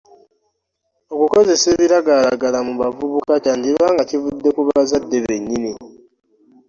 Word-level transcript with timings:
Okukozesa 1.13 1.65
ebiragalalagala 1.75 2.59
mu 2.67 2.73
bavubuka 2.81 3.33
kyandiba 3.43 3.85
nga 3.93 4.03
kivudde 4.09 4.49
ku 4.55 4.61
bazadde 4.67 5.17
bennyini. 5.25 5.71